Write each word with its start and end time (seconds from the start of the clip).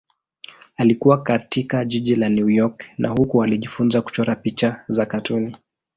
Alikua 0.77 1.21
katika 1.21 1.85
jiji 1.85 2.15
la 2.15 2.29
New 2.29 2.49
York 2.49 2.85
na 2.97 3.09
huko 3.09 3.43
alijifunza 3.43 4.01
kuchora 4.01 4.35
picha 4.35 4.83
za 4.87 5.05
katuni. 5.05 5.57